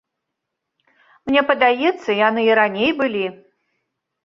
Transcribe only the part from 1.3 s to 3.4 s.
Мне падаецца, яны і раней былі.